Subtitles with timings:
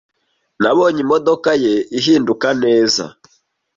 [0.61, 3.03] Nabonye imodoka ye ihinduka neza.